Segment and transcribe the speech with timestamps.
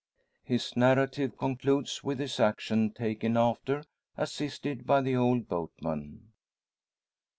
[0.43, 3.83] His narrative concludes with his action taken after,
[4.17, 6.31] assisted by the old boatman.